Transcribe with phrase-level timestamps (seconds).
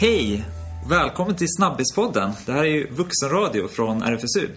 [0.00, 0.44] Hej!
[0.88, 2.30] Välkommen till Snabbispodden.
[2.46, 4.48] Det här är ju vuxenradio från RFSU.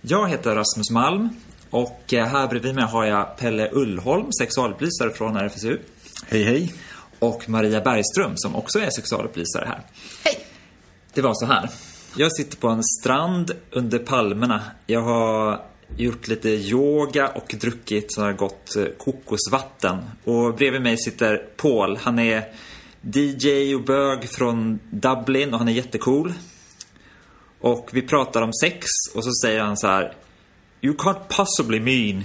[0.00, 1.28] Jag heter Rasmus Malm
[1.70, 5.78] och eh, här bredvid mig har jag Pelle Ullholm, sexualupplysare från RFSU.
[6.26, 6.74] Hej hej.
[7.18, 9.80] Och Maria Bergström som också är sexualupplysare här.
[10.24, 10.46] Hej!
[11.14, 11.70] Det var så här.
[12.16, 14.62] Jag sitter på en strand under palmerna.
[14.86, 15.64] Jag har
[15.96, 19.98] gjort lite yoga och druckit sådär gott eh, kokosvatten.
[20.24, 21.98] Och bredvid mig sitter Paul.
[22.02, 22.44] Han är
[23.02, 26.32] DJ och bög från Dublin och han är jättecool.
[27.60, 30.14] Och vi pratar om sex och så säger han så här.
[30.80, 32.24] You can't possibly mean.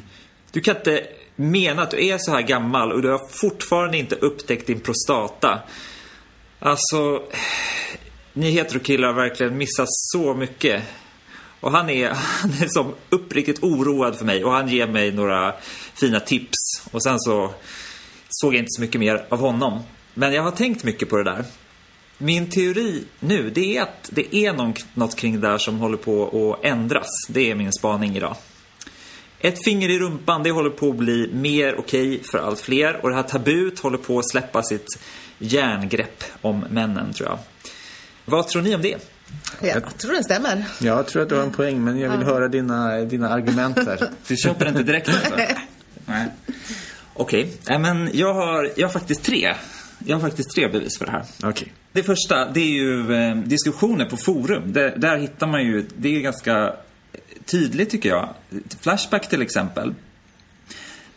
[0.51, 4.15] Du kan inte mena att du är så här gammal och du har fortfarande inte
[4.15, 5.59] upptäckt din prostata.
[6.59, 7.23] Alltså,
[8.33, 10.83] ni heterokillar har verkligen missat så mycket.
[11.59, 12.09] Och han är,
[12.41, 15.53] han är som uppriktigt oroad för mig och han ger mig några
[15.93, 16.57] fina tips.
[16.91, 17.53] Och sen så
[18.29, 19.79] såg jag inte så mycket mer av honom.
[20.19, 21.45] Men jag har tänkt mycket på det där.
[22.17, 24.53] Min teori nu, det är att det är
[24.93, 27.07] något kring det där som håller på att ändras.
[27.29, 28.35] Det är min spaning idag.
[29.39, 32.99] Ett finger i rumpan, det håller på att bli mer okej för allt fler.
[33.03, 34.99] Och det här tabut håller på att släppa sitt
[35.39, 37.39] järngrepp om männen, tror jag.
[38.25, 38.97] Vad tror ni om det?
[39.61, 40.65] Jag tror den stämmer.
[40.81, 44.09] Jag tror att du har en poäng, men jag vill höra dina, dina argument här.
[44.27, 45.35] Du köper inte direkt alltså?
[46.05, 46.27] Nej.
[47.13, 47.77] Okej, okay.
[47.77, 49.55] men jag har, jag har faktiskt tre.
[50.07, 51.25] Jag har faktiskt tre bevis för det här.
[51.43, 51.73] Okej.
[51.91, 54.73] Det första, det är ju eh, diskussioner på forum.
[54.73, 56.73] Där, där hittar man ju, det är ganska
[57.45, 58.29] tydligt tycker jag.
[58.81, 59.93] Flashback till exempel.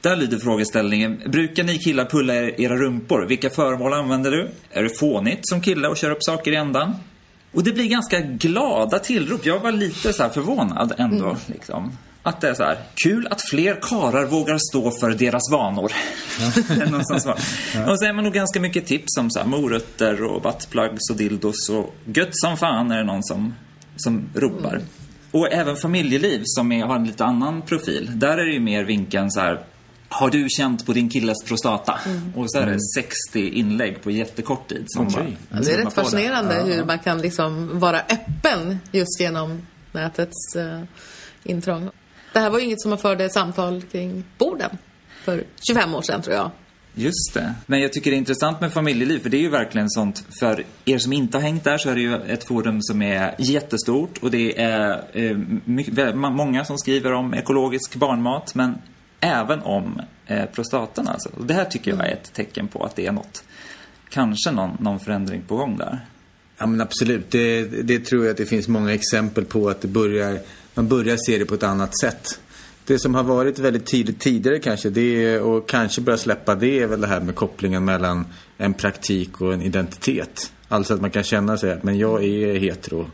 [0.00, 3.26] Där lyder frågeställningen, brukar ni killar pulla era rumpor?
[3.26, 4.50] Vilka föremål använder du?
[4.70, 6.94] Är det fånigt som kille att köra upp saker i ändan?
[7.52, 9.46] Och det blir ganska glada tillrop.
[9.46, 11.28] Jag var lite så förvånad ändå.
[11.28, 11.36] Mm.
[11.46, 11.92] Liksom.
[12.22, 15.92] Att det är så här, kul att fler karar vågar stå för deras vanor.
[16.40, 16.52] Ja.
[17.74, 17.90] ja.
[17.90, 21.16] Och så är man nog ganska mycket tips om så här, morötter och buttplugs och
[21.16, 23.54] dildos och gött som fan är det någon som,
[23.96, 24.74] som ropar.
[24.74, 24.86] Mm.
[25.30, 28.10] Och även familjeliv som är, har en lite annan profil.
[28.14, 29.64] Där är det ju mer vinkeln så här,
[30.08, 31.98] har du känt på din killes prostata?
[32.06, 32.32] Mm.
[32.36, 33.54] Och så är det 60 mm.
[33.54, 34.84] inlägg på jättekort tid.
[34.86, 35.36] Som okay.
[35.50, 36.62] bara, det är rätt fascinerande det.
[36.62, 40.82] hur man kan liksom vara öppen just genom nätets uh,
[41.44, 41.90] intrång.
[42.32, 44.78] Det här var ju inget som man förde samtal kring borden
[45.24, 46.50] för 25 år sedan tror jag.
[46.94, 47.54] Just det.
[47.66, 50.24] Men jag tycker det är intressant med familjeliv, för det är ju verkligen sånt.
[50.40, 53.34] För er som inte har hängt där så är det ju ett forum som är
[53.38, 58.74] jättestort och det är eh, mycket, många som skriver om ekologisk barnmat, men
[59.20, 61.28] även om eh, prostatan alltså.
[61.36, 63.44] Och det här tycker jag är ett tecken på att det är något,
[64.08, 66.06] kanske någon, någon förändring på gång där.
[66.58, 69.88] Ja men absolut, det, det tror jag att det finns många exempel på att det
[69.88, 70.38] börjar,
[70.74, 72.40] man börjar se det på ett annat sätt.
[72.84, 76.80] Det som har varit väldigt tydligt tidigare kanske, det är, och kanske börjar släppa, det
[76.80, 78.26] är väl det här med kopplingen mellan
[78.56, 80.52] en praktik och en identitet.
[80.68, 83.10] Alltså att man kan känna sig att men jag är hetero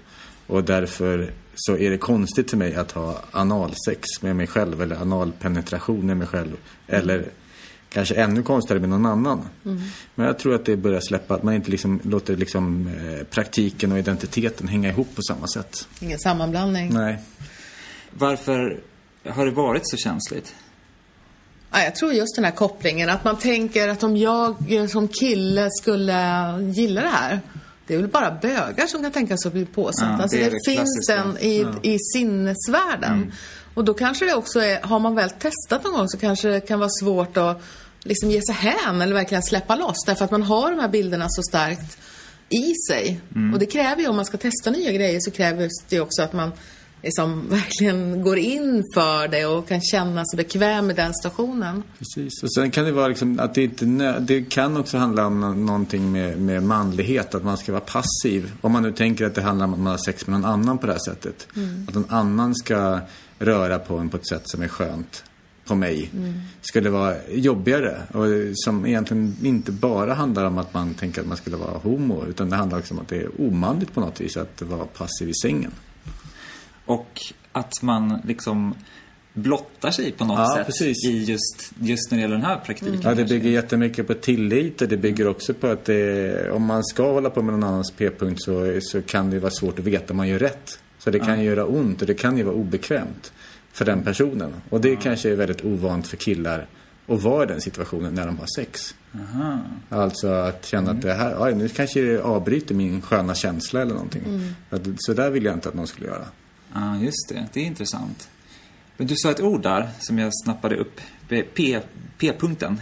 [0.47, 4.97] och därför så är det konstigt för mig att ha analsex med mig själv eller
[4.97, 6.56] analpenetration med mig själv.
[6.87, 7.28] Eller
[7.88, 9.48] kanske ännu konstigare med någon annan.
[9.64, 9.82] Mm.
[10.14, 13.92] Men jag tror att det börjar släppa, att man inte liksom låter liksom, eh, praktiken
[13.92, 15.88] och identiteten hänga ihop på samma sätt.
[16.00, 16.94] Ingen sammanblandning.
[16.94, 17.19] Nej.
[18.10, 18.80] Varför
[19.28, 20.54] har det varit så känsligt?
[21.70, 24.56] Ja, jag tror just den här kopplingen, att man tänker att om jag
[24.91, 26.12] som kille skulle
[26.60, 27.41] gilla det här
[27.86, 30.12] det är väl bara bögar som kan tänka sig att bli påsatta.
[30.16, 31.74] Ja, alltså det, det finns den i, ja.
[31.82, 33.12] i sinnesvärlden.
[33.12, 33.32] Mm.
[33.74, 36.60] Och då kanske det också är, har man väl testat någon gång så kanske det
[36.60, 37.62] kan vara svårt att
[38.02, 40.04] liksom ge sig hän eller verkligen släppa loss.
[40.06, 41.98] Därför att man har de här bilderna så starkt
[42.48, 43.20] i sig.
[43.34, 43.52] Mm.
[43.52, 46.32] Och det kräver ju, om man ska testa nya grejer, så krävs det också att
[46.32, 46.52] man
[47.02, 51.82] liksom verkligen går in för det och kan känna sig bekväm i den stationen.
[51.98, 55.66] Precis, och sen kan det vara liksom att det inte, det kan också handla om
[55.66, 58.52] någonting med, med manlighet, att man ska vara passiv.
[58.60, 60.78] Om man nu tänker att det handlar om att man har sex med någon annan
[60.78, 61.48] på det här sättet.
[61.56, 61.86] Mm.
[61.88, 63.00] Att någon annan ska
[63.38, 65.25] röra på en på ett sätt som är skönt
[65.66, 66.34] på mig mm.
[66.62, 68.02] skulle vara jobbigare.
[68.12, 72.25] Och som egentligen inte bara handlar om att man tänker att man skulle vara homo.
[72.28, 75.28] Utan det handlar också om att det är omanligt på något vis att vara passiv
[75.28, 75.72] i sängen.
[76.87, 77.21] Och
[77.53, 78.75] att man liksom
[79.33, 81.05] blottar sig på något ja, sätt precis.
[81.05, 82.94] i just, just när det gäller den här praktiken.
[82.94, 83.09] Mm.
[83.09, 86.85] Ja, det bygger jättemycket på tillit och det bygger också på att det, om man
[86.85, 90.12] ska hålla på med någon annans p-punkt så, så kan det vara svårt att veta
[90.12, 90.79] om man gör rätt.
[90.99, 91.43] Så det kan ja.
[91.43, 93.33] göra ont och det kan ju vara obekvämt
[93.73, 94.55] för den personen.
[94.71, 94.99] Och det ja.
[95.03, 96.67] kanske är väldigt ovant för killar
[97.06, 98.94] att vara i den situationen när de har sex.
[99.15, 99.59] Aha.
[99.88, 100.97] Alltså att känna mm.
[100.97, 104.23] att det här, aj, nu kanske det avbryter min sköna känsla eller någonting.
[104.71, 104.97] Mm.
[104.99, 106.27] Så där vill jag inte att någon skulle göra.
[106.76, 107.46] Ja, ah, just det.
[107.52, 108.28] Det är intressant.
[108.96, 111.00] Men du sa ett ord där som jag snappade upp.
[112.19, 112.81] P-punkten.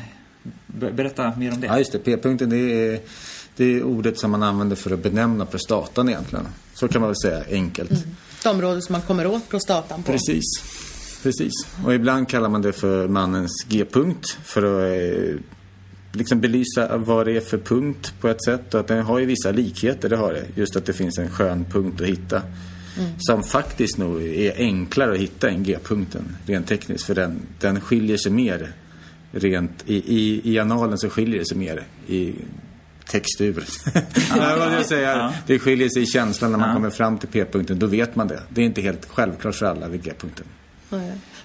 [0.67, 1.67] Berätta mer om det.
[1.67, 1.99] Ja, just det.
[1.99, 3.01] P-punkten det är,
[3.57, 6.47] Det är ordet som man använder för att benämna prostatan egentligen.
[6.75, 7.91] Så kan man väl säga enkelt.
[7.91, 8.03] Mm.
[8.43, 10.13] Det område som man kommer åt prostatan på.
[10.13, 10.45] Precis.
[11.23, 11.53] Precis.
[11.85, 15.41] Och ibland kallar man det för mannens G-punkt för att eh,
[16.13, 18.75] liksom belysa vad det är för punkt på ett sätt.
[18.75, 20.45] Och att den har ju vissa likheter, det har det.
[20.55, 22.43] Just att det finns en skön punkt att hitta.
[22.99, 23.11] Mm.
[23.19, 27.05] Som faktiskt nog är enklare att hitta än G-punkten rent tekniskt.
[27.05, 28.73] För den, den skiljer sig mer
[29.31, 32.35] rent i, i, i analen så skiljer det sig mer i
[33.07, 33.65] textur.
[34.37, 35.17] Ja, vad jag säga.
[35.17, 35.33] Ja.
[35.47, 36.75] Det skiljer sig i känslan när man ja.
[36.75, 37.79] kommer fram till P-punkten.
[37.79, 38.41] Då vet man det.
[38.49, 40.47] Det är inte helt självklart för alla vid G-punkten.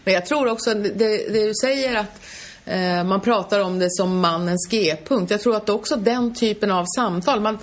[0.04, 2.22] Men jag tror också, det, det du säger att
[2.66, 5.32] eh, man pratar om det som mannens G-punkt.
[5.32, 7.58] Jag tror att också den typen av samtal, man,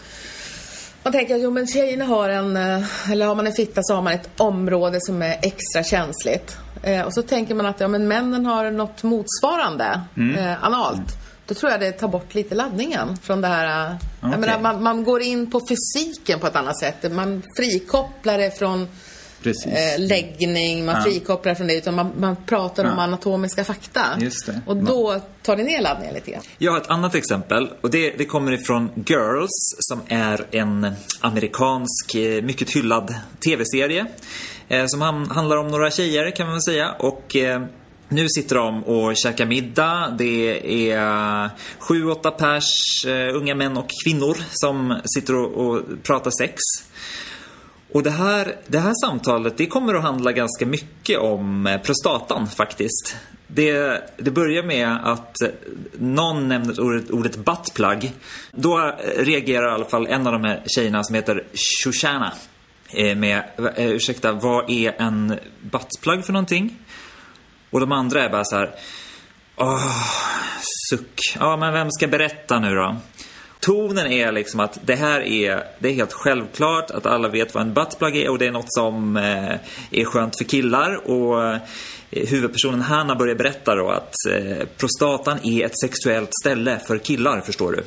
[1.07, 3.95] man tänker att jo, men tjejerna har en, eh, eller har man en fitta så
[3.95, 6.57] har man ett område som är extra känsligt.
[6.83, 10.37] Eh, och så tänker man att ja, men männen har något motsvarande mm.
[10.37, 11.17] eh, analt.
[11.47, 13.87] Då tror jag det tar bort lite laddningen från det här.
[13.87, 13.97] Okay.
[14.23, 17.13] Eh, jag menar, man, man går in på fysiken på ett annat sätt.
[17.13, 18.89] Man frikopplar det från
[19.45, 21.01] eh, läggning, man ja.
[21.01, 21.75] frikopplar från det.
[21.75, 22.93] Utan man, man pratar ja.
[22.93, 24.01] om anatomiska fakta.
[24.21, 24.61] Just det.
[24.67, 26.43] Och då tar det ner laddningen lite grann.
[26.59, 27.69] Jag har ett annat exempel.
[27.81, 34.07] Och det, det kommer ifrån Girls, som är en amerikansk, eh, mycket hyllad tv-serie.
[34.69, 35.01] Eh, som
[35.31, 36.93] handlar om några tjejer, kan man väl säga.
[36.99, 37.37] Och...
[37.37, 37.63] Eh,
[38.09, 40.15] nu sitter de och käkar middag.
[40.19, 42.69] Det är sju, åtta pers,
[43.35, 46.55] unga män och kvinnor som sitter och, och pratar sex.
[47.97, 52.47] Och det här, det här samtalet det kommer att handla ganska mycket om eh, prostatan
[52.47, 53.17] faktiskt.
[53.47, 55.49] Det, det börjar med att eh,
[55.99, 58.13] någon nämner ordet, ordet buttplug.
[58.53, 61.45] Då eh, reagerar i alla fall en av de här tjejerna som heter
[61.83, 62.33] Shoshana
[63.17, 63.43] med,
[63.77, 66.77] ursäkta, vad är en buttplug för någonting?
[67.71, 68.71] Och de andra är bara så här,
[69.57, 70.03] åh,
[70.91, 71.21] suck.
[71.41, 72.97] Ja, men vem ska berätta nu då?
[73.67, 77.63] Tonen är liksom att det här är, det är helt självklart att alla vet vad
[77.63, 79.55] en buttplug är och det är något som eh,
[79.91, 81.11] är skönt för killar.
[81.11, 81.61] Och eh,
[82.11, 87.73] huvudpersonen Hanna börjar berätta då att eh, prostatan är ett sexuellt ställe för killar, förstår
[87.73, 87.85] du.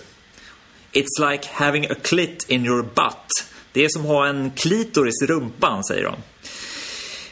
[1.02, 3.46] It's like having a clit in your butt.
[3.72, 6.16] Det är som att ha en klitoris i rumpan, säger de.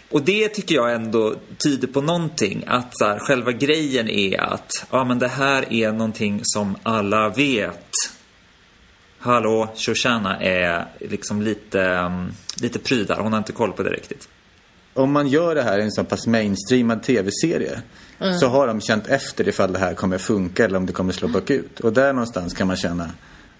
[0.10, 2.64] Och det tycker jag ändå tyder på någonting.
[2.68, 7.30] Att så här, själva grejen är att ja, men det här är någonting som alla
[7.30, 7.88] vet
[9.20, 12.32] hallå, Shoshana är liksom lite, um,
[12.62, 13.20] lite prydar.
[13.20, 14.30] Hon har inte koll på det riktigt.
[14.94, 17.82] Om man gör det här i en så pass mainstreamad tv-serie
[18.20, 18.38] mm.
[18.38, 21.28] så har de känt efter ifall det här kommer funka eller om det kommer slå
[21.28, 21.80] bakut.
[21.80, 23.10] Och där någonstans kan man känna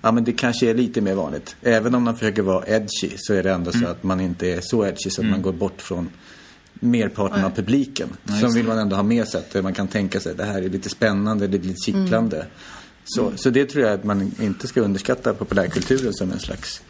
[0.02, 1.56] Ja men det kanske är lite mer vanligt.
[1.62, 3.84] Även om de försöker vara edgy så är det ändå mm.
[3.84, 5.32] så att man inte är så edgy så att mm.
[5.32, 6.10] man går bort från
[6.74, 8.10] merparten av publiken.
[8.24, 10.62] Nej, som vill man ändå ha med sig att man kan tänka sig det här
[10.62, 12.38] är lite spännande, det är lite kittlande.
[12.38, 12.48] Mm.
[13.08, 16.82] Så, så det tror jag att man inte ska underskatta populärkulturen som en slags,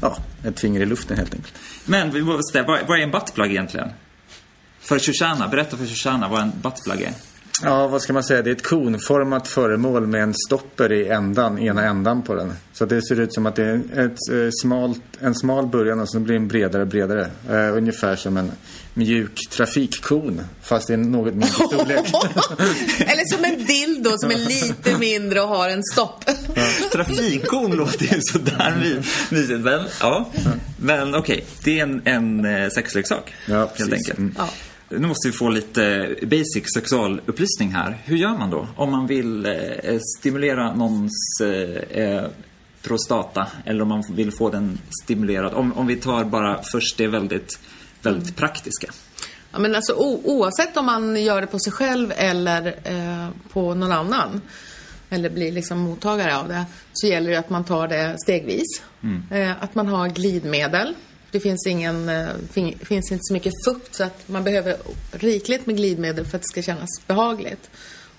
[0.00, 1.54] ja, ett finger i luften helt enkelt.
[1.84, 2.40] Men vad,
[2.86, 3.88] vad är en buttplug egentligen?
[4.80, 7.12] För Shoshana, berätta för Shoshana vad en buttplug är.
[7.64, 8.42] Ja, vad ska man säga?
[8.42, 12.52] Det är ett konformat föremål med en stopper i ändan, ena ändan på den.
[12.72, 16.10] Så det ser ut som att det är ett, eh, smalt, en smal början och
[16.10, 17.30] så blir den bredare och bredare.
[17.50, 18.52] Uh, ungefär som en
[18.94, 22.06] mjuk trafikkon, fast i en något mindre storlek.
[22.98, 26.24] Eller som en dildo som är lite mindre och har en stopp.
[26.54, 26.62] ja.
[26.92, 28.98] Trafikkon låter ju sådär
[29.30, 29.60] mysigt.
[29.60, 30.30] Men, ja.
[30.76, 31.44] men okej, okay.
[31.64, 33.34] det är en, en eh, sexleksak.
[33.46, 33.92] Ja, helt precis.
[33.92, 34.18] enkelt.
[34.18, 34.34] Mm.
[34.38, 34.48] Ja.
[34.98, 37.98] Nu måste vi få lite basic sexualupplysning här.
[38.04, 42.24] Hur gör man då om man vill eh, stimulera någons eh, eh,
[42.82, 45.54] prostata eller om man vill få den stimulerad?
[45.54, 47.58] Om, om vi tar bara först det väldigt,
[48.02, 48.34] väldigt mm.
[48.34, 48.90] praktiska.
[49.52, 49.92] Ja, men alltså,
[50.24, 54.40] oavsett om man gör det på sig själv eller eh, på någon annan
[55.10, 58.82] eller blir liksom mottagare av det så gäller det att man tar det stegvis.
[59.02, 59.22] Mm.
[59.30, 60.94] Eh, att man har glidmedel
[61.32, 62.28] det finns, ingen, eh,
[62.80, 64.76] finns inte så mycket fukt så att man behöver
[65.10, 67.70] rikligt med glidmedel för att det ska kännas behagligt.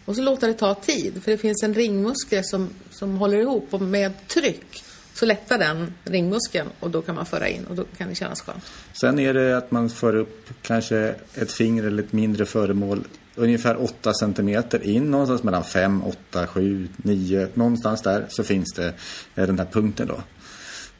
[0.05, 3.67] Och så låta det ta tid, för det finns en ringmuskel som, som håller ihop
[3.69, 7.83] och med tryck så lättar den ringmuskeln och då kan man föra in och då
[7.97, 8.63] kan det kännas skönt.
[8.93, 13.03] Sen är det att man för upp kanske ett finger eller ett mindre föremål
[13.35, 18.93] ungefär 8 centimeter in någonstans mellan 5, 8, 7, 9 någonstans där så finns det
[19.35, 20.21] eh, den här punkten då.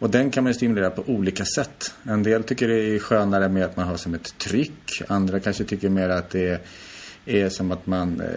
[0.03, 1.93] Och den kan man stimulera på olika sätt.
[2.03, 5.01] En del tycker det är skönare med att man har som ett tryck.
[5.07, 6.59] Andra kanske tycker mer att det är,
[7.25, 8.27] är som att man eh,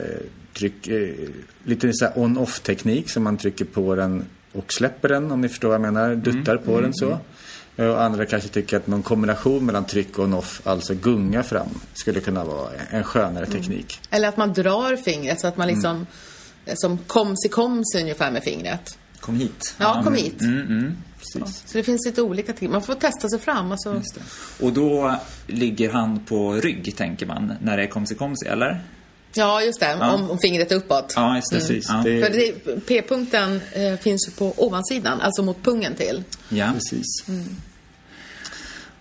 [0.54, 1.28] trycker, eh,
[1.64, 3.11] lite så on-off teknik.
[3.11, 6.14] Så man trycker på den och släpper den om ni förstår vad jag menar.
[6.14, 7.18] Duttar mm, på mm, den så.
[7.76, 7.90] Mm.
[7.90, 12.20] Och andra kanske tycker att någon kombination mellan tryck och on-off, alltså gunga fram, skulle
[12.20, 13.61] kunna vara en skönare mm.
[13.61, 14.00] teknik.
[14.11, 16.06] Eller att man drar fingret så att man liksom,
[16.75, 18.99] som komsi komsi ungefär med fingret.
[19.20, 19.75] Kom hit.
[19.78, 20.40] Ja, kom hit.
[20.40, 21.38] Mm, mm, så.
[21.38, 22.70] så det finns lite olika ting.
[22.70, 23.73] Man får testa sig fram.
[23.73, 24.02] Alltså.
[24.61, 28.85] Och då ligger han på rygg, tänker man, när det är komsi komsi, eller?
[29.35, 29.96] Ja, just det.
[30.00, 30.12] Ja.
[30.12, 31.12] Om, om, fingret är uppåt.
[31.16, 31.58] Ja, just det.
[31.58, 31.90] Precis.
[31.90, 32.18] Mm.
[32.18, 32.26] Ja.
[32.26, 36.23] För P-punkten eh, finns ju på ovansidan, alltså mot pungen till.
[36.49, 37.28] Ja, precis.
[37.28, 37.56] Mm.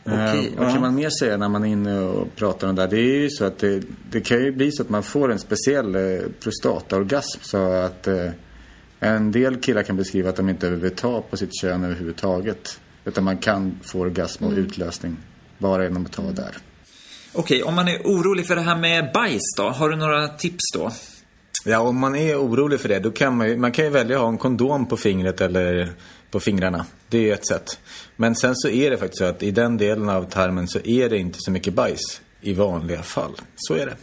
[0.06, 2.82] Okay, uh, vad kan man mer säga när man är inne och pratar om det
[2.82, 2.90] där?
[2.90, 5.40] Det är ju så att det, det kan ju bli så att man får en
[5.40, 6.02] speciell eh,
[6.40, 7.40] prostataorgasm.
[7.42, 8.30] Så att eh,
[9.00, 12.80] en del killar kan beskriva att de inte behöver ta på sitt kön överhuvudtaget.
[13.06, 14.66] Utan man kan få orgasm och mm.
[14.66, 15.18] utlösning
[15.58, 16.58] bara genom att ta där.
[17.34, 19.64] Okej, om man är orolig för det här med bajs då?
[19.64, 20.92] Har du några tips då?
[21.66, 24.16] Ja, om man är orolig för det, då kan man ju, man kan ju välja
[24.16, 25.94] att ha en kondom på fingret eller
[26.32, 26.86] på fingrarna.
[27.10, 27.80] Det är ett sätt.
[28.16, 31.10] Men sen så är det faktiskt så att i den delen av tarmen så är
[31.10, 33.32] det inte så mycket bajs i vanliga fall.
[33.56, 33.96] Så är det.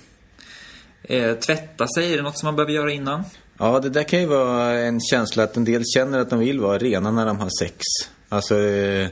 [1.16, 3.24] Eh, tvätta sig, är det något som man behöver göra innan?
[3.62, 6.60] Ja, det där kan ju vara en känsla att en del känner att de vill
[6.60, 7.84] vara rena när de har sex.
[8.28, 9.08] Alltså, eh,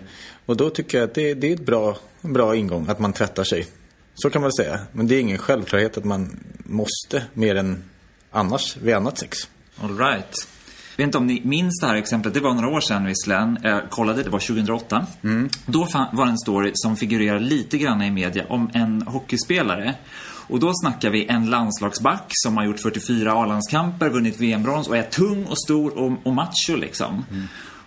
[0.47, 3.45] och då tycker jag att det, det är ett bra, bra ingång, att man tvättar
[3.45, 3.67] sig.
[4.15, 4.81] Så kan man säga.
[4.93, 7.85] Men det är ingen självklarhet att man måste mer än
[8.31, 9.39] annars vid annat sex.
[9.83, 10.47] All right.
[10.97, 12.35] Jag vet inte om ni minns det här exemplet.
[12.35, 13.59] Det var några år sedan visserligen.
[13.63, 15.07] Jag kollade, det var 2008.
[15.23, 15.49] Mm.
[15.67, 19.95] Då var det en story som figurerar lite grann i media om en hockeyspelare.
[20.51, 25.03] Och då snackar vi en landslagsback som har gjort 44 A-landskamper, vunnit VM-brons och är
[25.03, 27.25] tung och stor och, och macho liksom.
[27.31, 27.47] Mm.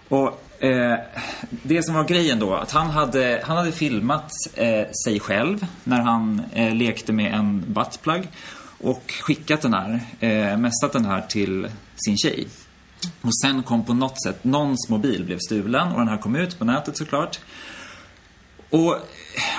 [0.10, 1.00] Och eh,
[1.64, 6.02] det som var grejen då, att han hade, han hade filmat eh, sig själv när
[6.02, 8.28] han eh, lekte med en buttplug
[8.80, 11.68] och skickat den här, eh, mästat den här till
[12.06, 12.48] sin tjej.
[13.22, 16.60] Och sen kom på något sätt, någons mobil blev stulen och den här kom ut
[16.60, 17.40] på nätet såklart.
[18.74, 18.98] Och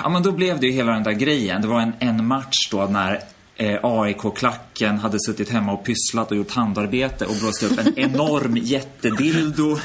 [0.03, 1.61] ja, men då blev det ju hela den där grejen.
[1.61, 3.21] Det var en, en match då när
[3.55, 8.57] eh, AIK-klacken hade suttit hemma och pysslat och gjort handarbete och blåst upp en enorm
[8.63, 9.77] jättedildo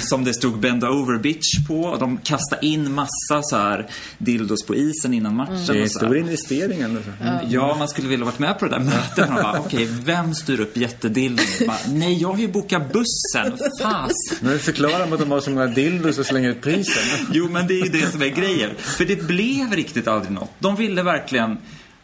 [0.00, 1.80] som det stod Bend over bitch på.
[1.80, 5.54] Och de kastade in massa så här dildos på isen innan matchen.
[5.54, 5.66] Mm.
[5.66, 7.00] Det är en stor investering ändå.
[7.20, 7.50] Mm.
[7.50, 9.28] Ja, man skulle vilja varit med på det där mötet.
[9.28, 11.46] Man bara, okej, okay, vem styr upp jättedildon?
[11.88, 13.58] Nej, jag har ju bokat bussen.
[13.82, 14.12] Fas.
[14.40, 17.26] Men förklara att de har så många dildos och slänger ut prisen.
[17.32, 18.70] jo, men det är ju det som är grejen.
[18.78, 20.50] För det blev riktigt aldrig något.
[20.58, 21.58] De ville verkligen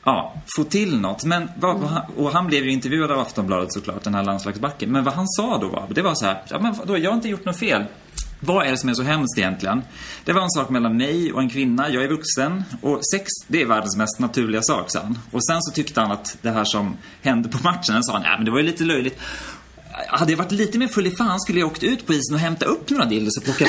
[0.05, 1.25] ja, få till något.
[1.25, 4.93] Men vad, vad, och han blev ju intervjuad av Aftonbladet såklart, den här landslagsbacken.
[4.93, 7.17] Men vad han sa då var, det var så här, ja, men då, jag har
[7.17, 7.85] inte gjort något fel.
[8.41, 9.83] Vad är det som är så hemskt egentligen?
[10.25, 13.63] Det var en sak mellan mig och en kvinna, jag är vuxen och sex, det
[13.63, 15.19] är världens mest naturliga sak, sa han.
[15.31, 18.37] Och sen så tyckte han att det här som hände på matchen, sa han, ja
[18.37, 19.21] men det var ju lite löjligt
[20.09, 22.41] hade jag varit lite mer full i fan skulle jag åkt ut på isen och
[22.41, 23.69] hämtat upp några dildos och plockat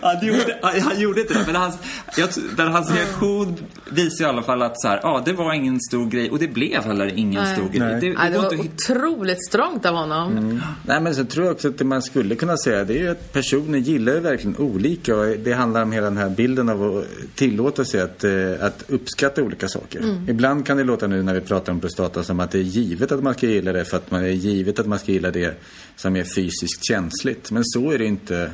[0.00, 1.78] han, gjorde, han gjorde inte det, men hans,
[2.16, 3.56] jag, men hans reaktion
[3.90, 6.48] visar i alla fall att så här, ja, det var ingen stor grej och det
[6.48, 7.56] blev heller ingen Nej.
[7.56, 7.80] stor grej.
[7.80, 8.00] Nej.
[8.00, 8.68] Det, det, det var inte...
[8.92, 10.32] otroligt strångt av honom.
[10.32, 10.60] Mm.
[10.86, 13.08] Nej, men så tror jag också att det man skulle kunna säga det är ju
[13.08, 17.04] att personer gillar verkligen olika och det handlar om hela den här bilden av att
[17.34, 20.00] tillåta sig att, eh, att uppskatta olika saker.
[20.00, 20.28] Mm.
[20.28, 23.12] Ibland kan det låta nu när vi pratar om prostata som att det är givet
[23.12, 25.60] att man ska gilla det för att man är givet att man ska gilla det
[25.96, 27.50] som är fysiskt känsligt.
[27.50, 28.50] Men så är det inte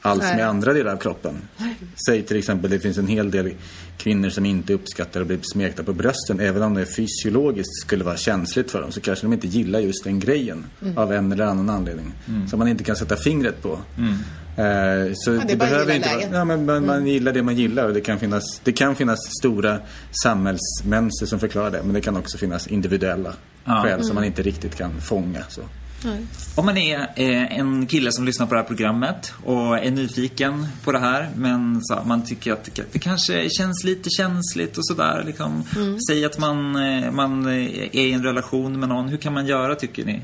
[0.00, 0.36] alls Nej.
[0.36, 1.34] med andra delar av kroppen.
[1.56, 1.76] Nej.
[2.06, 3.54] Säg till exempel, det finns en hel del
[3.98, 6.40] kvinnor som inte uppskattar att bli smekta på brösten.
[6.40, 10.04] Även om det fysiologiskt skulle vara känsligt för dem så kanske de inte gillar just
[10.04, 10.64] den grejen.
[10.82, 10.98] Mm.
[10.98, 12.12] Av en eller annan anledning.
[12.28, 12.48] Mm.
[12.48, 13.78] Som man inte kan sätta fingret på.
[13.98, 14.12] Mm.
[14.56, 17.06] Eh, så ja, det, det behöver inte vara, ja, men man, man mm.
[17.06, 19.78] gillar det man gillar och det kan, finnas, det kan finnas stora
[20.22, 21.82] samhällsmönster som förklarar det.
[21.82, 23.82] Men det kan också finnas individuella ja.
[23.82, 25.44] skäl som man inte riktigt kan fånga.
[25.48, 25.62] Så.
[26.04, 26.26] Nej.
[26.54, 30.66] Om man är eh, en kille som lyssnar på det här programmet och är nyfiken
[30.84, 34.86] på det här men så, man tycker att det, det kanske känns lite känsligt och
[34.86, 35.22] sådär.
[35.26, 35.64] Liksom.
[35.76, 35.98] Mm.
[36.00, 39.08] Säg att man, eh, man är i en relation med någon.
[39.08, 40.20] Hur kan man göra tycker ni?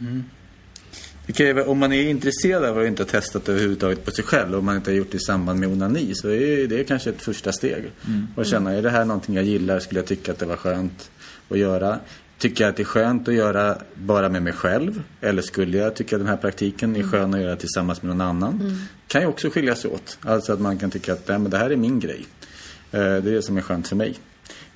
[0.00, 0.24] Mm.
[1.28, 4.64] Okay, om man är intresserad av att inte ha testat överhuvudtaget på sig själv och
[4.64, 7.52] man inte har gjort det i samband med onani så är det kanske ett första
[7.52, 7.84] steg.
[8.06, 8.26] Mm.
[8.36, 9.80] Och känna, är det här någonting jag gillar?
[9.80, 11.10] Skulle jag tycka att det var skönt
[11.48, 11.98] att göra?
[12.38, 15.02] Tycker jag att det är skönt att göra bara med mig själv?
[15.20, 17.10] Eller skulle jag tycka att den här praktiken är mm.
[17.10, 18.60] skön att göra tillsammans med någon annan?
[18.60, 18.76] Mm.
[19.06, 20.18] Kan ju också skiljas åt.
[20.20, 22.26] Alltså att man kan tycka att Nej, men det här är min grej.
[22.92, 24.14] Eh, det är det som är skönt för mig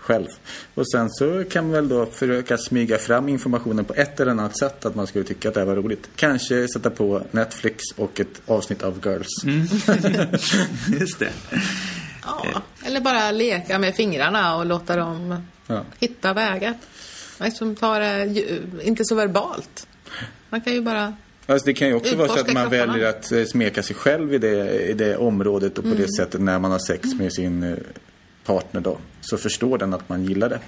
[0.08, 0.26] själv.
[0.74, 4.58] Och sen så kan man väl då försöka smyga fram informationen på ett eller annat
[4.58, 6.10] sätt att man skulle tycka att det här var roligt.
[6.16, 9.44] Kanske sätta på Netflix och ett avsnitt av Girls.
[9.44, 9.66] Mm.
[11.00, 11.30] Just det.
[12.24, 15.84] Ja, eller bara leka med fingrarna och låta dem ja.
[15.98, 16.74] hitta vägar.
[17.54, 19.86] Som tar det inte så verbalt.
[20.50, 21.14] Man kan ju bara
[21.48, 24.34] Alltså det kan ju också vara så att man väljer att eh, smeka sig själv
[24.34, 26.02] i det, i det området och på mm.
[26.02, 27.76] det sättet när man har sex med sin eh,
[28.44, 28.98] partner då.
[29.20, 30.58] Så förstår den att man gillar det.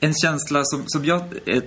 [0.00, 1.62] En känsla som, som jag eh,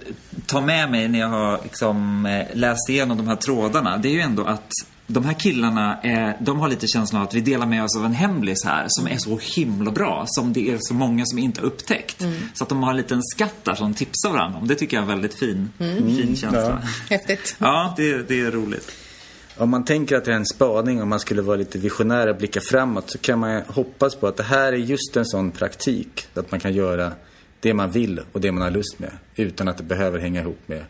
[0.45, 4.21] tar med mig när jag har liksom, läst igenom de här trådarna, det är ju
[4.21, 4.71] ändå att
[5.07, 8.05] de här killarna, är, de har lite känslan av att vi delar med oss av
[8.05, 10.23] en hemlis här som är så himla bra.
[10.27, 12.21] Som det är så många som inte har upptäckt.
[12.21, 12.33] Mm.
[12.53, 14.67] Så att de har en liten skatt där som tipsar varandra om.
[14.67, 16.17] Det tycker jag är en väldigt fin, mm.
[16.17, 16.81] fin känsla.
[16.81, 16.89] Ja.
[17.09, 17.55] Häftigt.
[17.59, 18.91] Ja, det, det är roligt.
[19.57, 22.37] Om man tänker att det är en spaning och man skulle vara lite visionär och
[22.37, 26.27] blicka framåt så kan man hoppas på att det här är just en sån praktik.
[26.33, 27.11] Att man kan göra
[27.59, 30.59] det man vill och det man har lust med utan att det behöver hänga ihop
[30.65, 30.83] med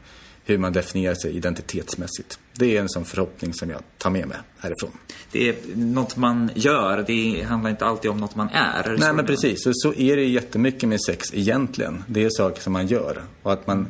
[0.48, 2.40] hur man definierar sig identitetsmässigt.
[2.54, 4.92] Det är en sån förhoppning som jag tar med mig härifrån.
[5.32, 8.96] Det är något man gör, det handlar inte alltid om något man är.
[9.00, 12.04] Nej men precis, och så är det jättemycket med sex egentligen.
[12.08, 13.24] Det är saker som man gör.
[13.44, 13.88] Och att man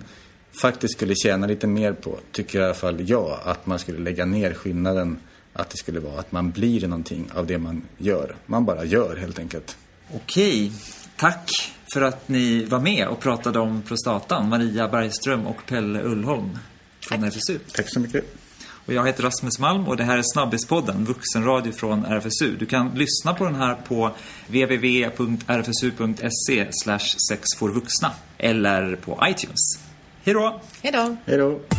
[0.61, 4.25] faktiskt skulle tjäna lite mer på, tycker i alla fall jag, att man skulle lägga
[4.25, 5.17] ner skillnaden
[5.53, 8.35] att det skulle vara att man blir någonting av det man gör.
[8.45, 9.77] Man bara gör helt enkelt.
[10.15, 10.71] Okej,
[11.15, 16.57] tack för att ni var med och pratade om prostatan, Maria Bergström och Pelle Ullholm
[16.99, 17.33] från Tack.
[17.33, 17.59] RFSU.
[17.73, 18.25] Tack så mycket.
[18.87, 22.55] Och jag heter Rasmus Malm och det här är Snabbispodden, vuxenradio från RFSU.
[22.59, 24.11] Du kan lyssna på den här på
[24.47, 25.47] www.rfsu.se
[27.29, 29.79] sexforvuxna eller på iTunes.
[30.23, 30.61] Hej då!
[30.81, 31.17] Hej då!
[31.25, 31.76] Hej då!